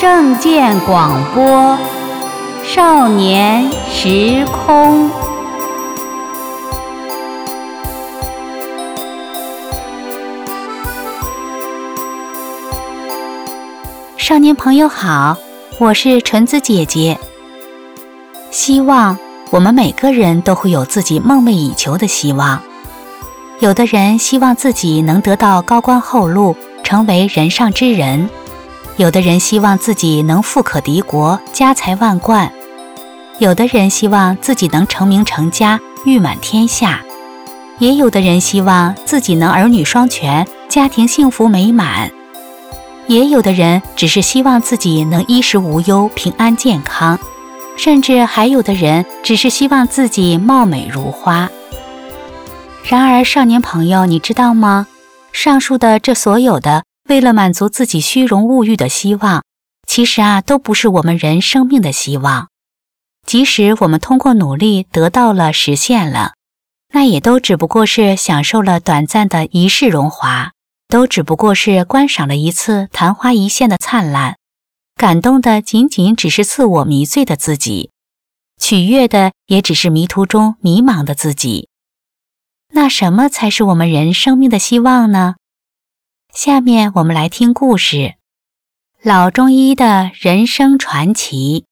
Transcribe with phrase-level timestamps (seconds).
[0.00, 1.76] 正见广播，
[2.64, 5.10] 少年时空。
[14.16, 15.36] 少年朋友好，
[15.78, 17.18] 我是纯子姐姐。
[18.50, 19.18] 希望
[19.50, 22.58] 我们每个人都会有自己梦寐以求的希望。
[23.58, 28.30] 有的人希望自己能得到高官厚禄，成为人上之人；
[28.96, 32.50] 有的人希望自己能富可敌国，家财万贯；
[33.38, 36.98] 有的人希望自己能成名成家，誉满天下；
[37.78, 42.10] 也有的人希望自己能儿女双全，家庭幸福美满。
[43.06, 47.18] 也有的人只是希望自己能衣食无忧、平安健康，
[47.76, 51.48] 甚至还有的人只是希望自己貌美如花。
[52.84, 54.86] 然而，少年朋友，你知道吗？
[55.32, 59.42] 上述的这所有的为了满足自己虚荣物欲的希望，
[59.84, 62.50] 其实啊，都不是我们人生命的希望。
[63.26, 66.34] 即使我们通过努力得到了、实现了，
[66.94, 70.52] 那也都只不过是享受了短暂的一世荣华。
[70.86, 74.36] 都只不过是观赏了一次昙花一现的灿烂，
[74.96, 77.90] 感动的仅仅只是自我迷醉的自己，
[78.60, 81.68] 取悦的也只是迷途中迷茫的自己。
[82.72, 85.34] 那什么才是我们人生命的希望呢？
[86.32, 88.14] 下面我们来听故事：
[89.02, 91.64] 老中医的人生传奇，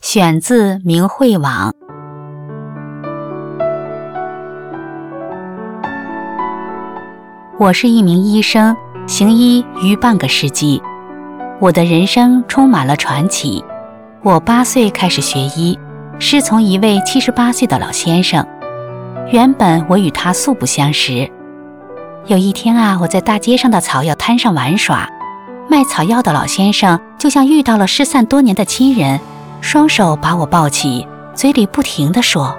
[0.00, 1.72] 选自明慧网。
[7.60, 10.82] 我是一名医生，行医逾半个世纪。
[11.60, 13.64] 我的人生充满了传奇。
[14.24, 15.78] 我八岁开始学医，
[16.18, 18.44] 师从一位七十八岁的老先生。
[19.30, 21.30] 原本我与他素不相识。
[22.26, 25.06] 有一天啊，我在大街上的草药摊上玩耍，
[25.68, 29.20] 卖草药的老先生就像遇到了失散多年的亲人，
[29.60, 32.56] 双手把我抱起，嘴里不停地说：“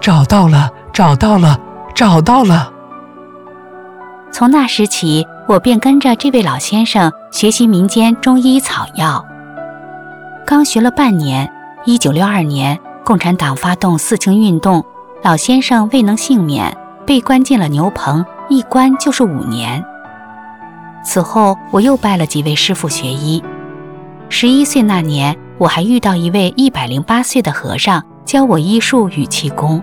[0.00, 1.58] 找到了，找到了，
[1.92, 2.70] 找到了。”
[4.30, 9.24] 从那时起，我便跟着这位老先生学习民间中医草药。
[10.46, 11.52] 刚学了半年，
[11.84, 14.84] 一九六二年，共产党发动四清运动，
[15.24, 19.84] 老先生未能幸免，被关进了牛棚，一关就是五年。
[21.04, 23.42] 此后，我又拜了几位师傅学医。
[24.28, 29.82] 十一岁那年，我还遇到一位一百零八岁的和尚，教我医术与气功。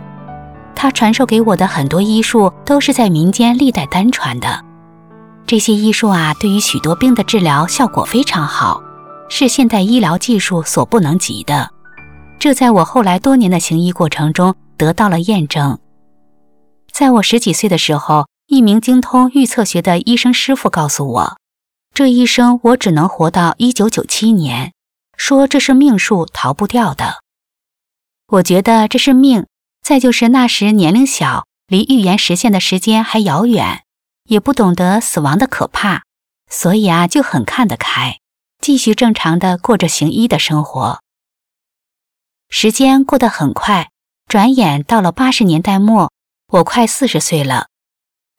[0.75, 4.63] 他传授给我的很多医术都是在民间历代单传的，
[5.45, 8.81] 这些医术啊，对于许多病的治疗效果非常好，
[9.29, 11.69] 是现代医疗技术所不能及的。
[12.39, 15.77] 这在我后来多年的行医过程中得到了验证。
[16.91, 21.37] 在我十几岁的时候，一名精通预测学的医生师傅告诉我，
[21.93, 24.73] 这一生我只能活到一九九七年，
[25.15, 27.21] 说这是命数，逃不掉的。
[28.27, 29.47] 我觉得这是命。
[29.81, 33.85] 再就是那时年龄小，离预言实现的时间还遥远，
[34.25, 36.03] 也不懂得死亡的可怕，
[36.49, 38.17] 所以啊就很看得开，
[38.59, 40.99] 继续正常的过着行医的生活。
[42.49, 43.91] 时间过得很快，
[44.27, 46.11] 转眼到了八十年代末，
[46.49, 47.67] 我快四十岁了。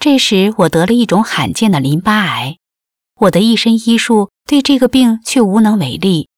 [0.02, 2.56] 这时我得了一种罕见的淋巴癌，
[3.20, 6.28] 我的一身医术对这个病却无能为力。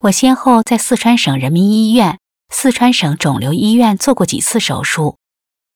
[0.00, 2.18] 我先后在四川省人民医院。
[2.52, 5.16] 四川省肿瘤医院做过几次手术，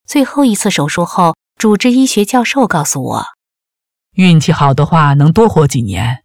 [0.04, 3.24] 最后一次手术后，主治医学教授告诉我，
[4.14, 6.24] 运气好的话能多活几年。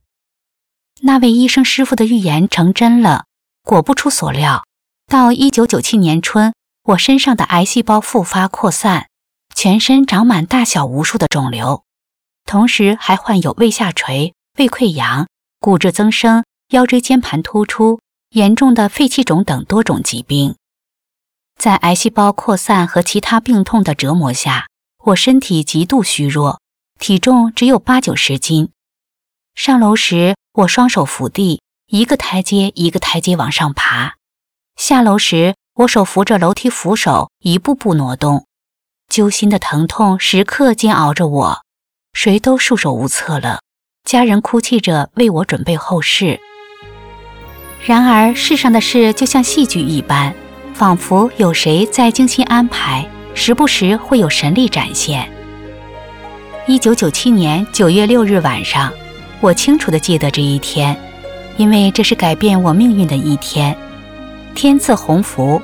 [1.01, 3.25] 那位医生师傅的预言成真了，
[3.61, 4.65] 果不出所料，
[5.05, 9.06] 到一九九七年春，我身上的癌细胞复发扩散，
[9.57, 11.84] 全身长满大小无数的肿瘤，
[12.45, 15.28] 同时还患有胃下垂、胃溃疡、
[15.59, 18.00] 骨质增生、腰椎间盘突出。
[18.29, 20.57] 严重的肺气肿等多种疾病，
[21.57, 24.68] 在癌细胞扩散和其他病痛的折磨下，
[25.06, 26.62] 我身体极度虚弱，
[27.00, 28.69] 体重只有八九十斤。
[29.56, 34.12] 上楼时，我双手扶地，一个台阶一个台阶往上爬；
[34.75, 38.45] 下楼时，我手扶着楼梯扶手，一步步挪动。
[39.09, 41.62] 揪心的疼痛时刻煎熬着我，
[42.13, 43.62] 谁都束手无策了。
[44.04, 46.39] 家人哭泣着为我准备后事。
[47.86, 50.33] 然而，世上的事就像戏剧一般，
[50.74, 55.27] 仿佛有谁在精心安排，时不时会有神力展现。
[56.68, 58.92] 一九九七年九月六日晚上，
[59.39, 60.95] 我清楚地记得这一天，
[61.56, 63.75] 因为这是改变我命运的一天。
[64.53, 65.62] 天赐鸿福，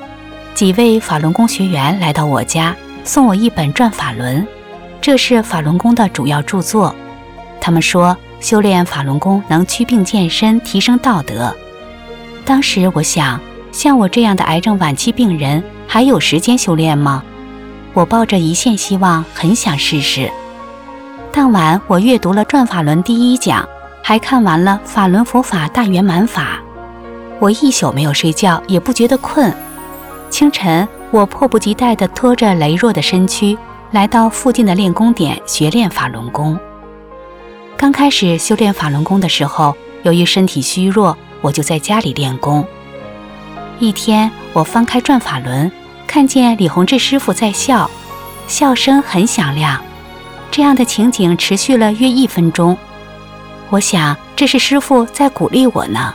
[0.54, 4.42] 几位法轮功学员来到我家，送我一本《转法轮》，
[4.98, 6.94] 这是法轮功的主要著作。
[7.60, 11.54] 他们说，修炼法轮功能祛病健身、提升道德。
[12.46, 13.38] 当时我想，
[13.70, 17.22] 像我这样的癌症晚期病人，还有时间修炼吗？
[17.92, 20.30] 我抱着一线希望，很想试试。
[21.30, 23.68] 当晚，我阅读了《转法轮》第一讲，
[24.02, 26.42] 还看完了《法轮佛法大圆满法》。
[27.38, 29.54] 我一宿没有睡觉，也不觉得困。
[30.30, 33.56] 清晨，我迫不及待地拖着羸弱的身躯，
[33.92, 36.58] 来到附近的练功点学练法轮功。
[37.76, 42.66] 刚开始修炼法轮功的时候，由于身体虚弱，我就在家里练功。
[43.78, 45.70] 一天，我翻开《转法轮》。
[46.04, 47.88] 看见李洪志师傅在笑，
[48.48, 49.80] 笑声很响亮。
[50.50, 52.76] 这样的情景持续了约一分钟。
[53.70, 56.12] 我想这是师傅在鼓励我呢。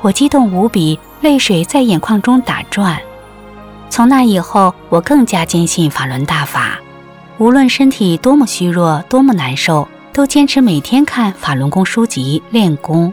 [0.00, 2.96] 我激动无比，泪水在眼眶中打转。
[3.90, 6.78] 从那以后，我更加坚信法轮大法。
[7.38, 13.12] 无论身体多么虚弱，多么难受，都坚持每天看法轮功书籍练功。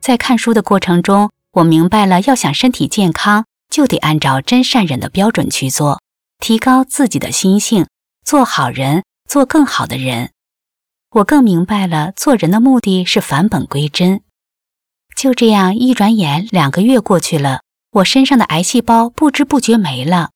[0.00, 3.44] 在看书的过程中，我明白了，要想身体健康。
[3.70, 6.02] 就得按照真善忍的标准去做，
[6.40, 7.86] 提高自己的心性，
[8.22, 10.28] 做好人，做更好的人。
[11.12, 14.20] 我更明白了，做人的目的是返本归真。
[15.16, 17.61] 就这样，一转眼两个月过去了，
[17.92, 20.30] 我身上的癌细胞不知不觉没了，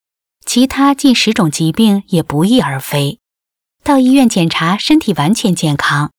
[0.44, 3.18] 其他近十种疾病也不翼而飞。
[3.82, 6.10] 到医院检查，身体完全健康，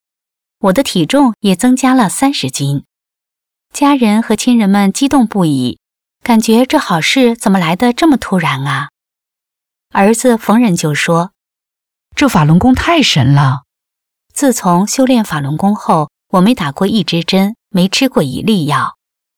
[0.59, 2.85] 我的体重也增加了三十斤。
[3.71, 5.79] 家人和亲人们激动不已。
[6.23, 8.89] 感觉这好事怎么来的这么突然啊！
[9.93, 11.31] 儿子逢人就说
[12.17, 13.61] ：“这法轮功太神了。”
[14.33, 18.96] 自从修炼法轮功后，我没打过一支针，没吃过一粒药。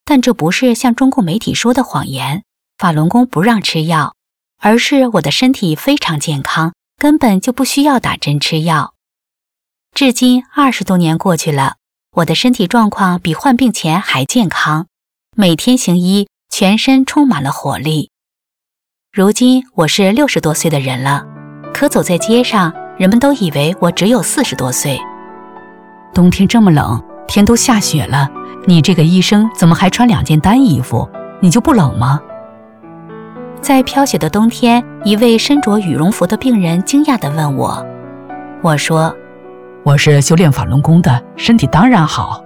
[0.10, 2.42] 但这不是像中共媒体说的谎言，
[2.80, 4.16] 法轮功不让吃药，
[4.60, 8.96] 而是我的身体非常健康，根本就不需要打针吃药。
[9.94, 11.76] 至今二十多年过去了，
[12.14, 14.88] 我的身体状况比患病前还健康，
[15.38, 16.28] 每天行医。
[16.52, 18.10] 全身充满了活力。
[19.14, 21.24] 如今我是六十多岁的人了，
[21.72, 25.00] 可走在街上，人们都以为我只有四十多岁。
[26.12, 28.28] 冬天这么冷，天都下雪了，
[28.70, 31.10] 你这个医生怎么还穿两件单衣服？
[31.40, 32.22] 你就不冷吗？
[33.62, 37.84] 在飘雪的冬天，一位身着羽绒服的病人惊讶地问我
[38.62, 39.12] ：“我说，
[39.82, 42.44] 我是修炼法轮功的，身体当然好。”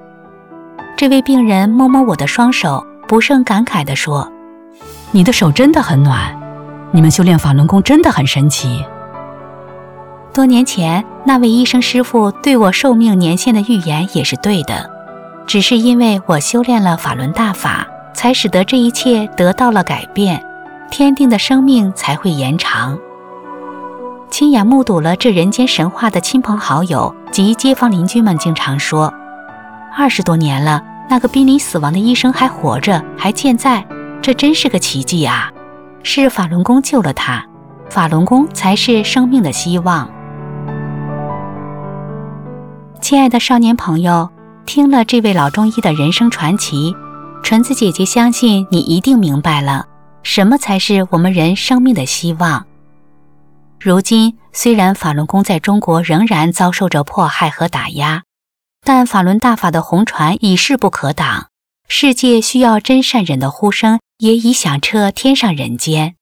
[0.96, 2.82] 这位病人摸摸我的双手。
[3.06, 4.32] 不胜感慨地说
[5.12, 6.34] ：“你的手真的很暖，
[6.94, 8.86] 你们修炼法轮功真的很神奇。”
[10.34, 14.90] 多年前，那位医生师傅对我寿命年限的预言也是对的，
[15.46, 20.44] 只是因为我修炼了法轮大法，才使得这一切得到了改变，
[20.90, 22.98] 天定的生命才会延长。
[24.30, 29.14] 亲眼目睹了这人间神话的亲朋好友及街坊邻居们经常说
[29.96, 33.86] ：“二十多年了。”那个濒临死亡的医生还活着，还健在，
[34.22, 35.52] 这真是个奇迹啊！
[36.02, 37.46] 是法轮功救了他，
[37.90, 40.10] 法轮功才是生命的希望。
[43.02, 44.30] 亲爱的少年朋友，
[44.66, 46.96] 听了这位老中医的人生传奇，
[47.44, 49.86] 纯子姐姐相信你一定明白了，
[50.24, 52.66] 什么才是我们人生命的希望。
[53.80, 58.24] 如今，虽然法轮功在中国仍然遭受着迫害和打压。
[58.86, 61.48] 但法轮大法的红传已势不可挡，
[61.88, 66.16] 世界需要真善忍的呼声也已响彻天上人间。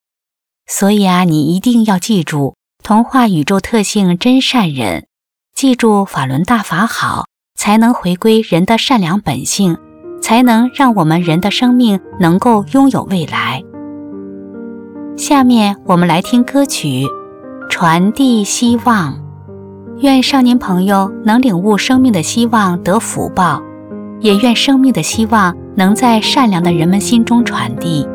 [0.67, 5.07] 所以啊，你一定要记住童话宇宙特性真善忍，
[5.55, 7.25] 记住法轮大法好，
[7.63, 9.77] 才能回归人的善良本性，
[10.19, 13.63] 才能让我们人的生命能够拥有未来。
[15.15, 17.05] 下面我们来听歌曲，
[17.69, 19.15] 传递希望。
[19.99, 23.61] 愿少年朋友能领悟生命的希望得福报，
[24.21, 28.07] 也愿生命的希望能在善良的人们心中传递。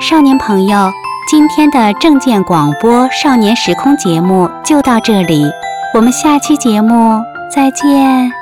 [0.00, 0.90] 少年朋友，
[1.28, 5.44] 今天的证件广播少年时空节目就到这里，
[5.94, 7.20] 我们下期节目
[7.54, 8.39] 再见。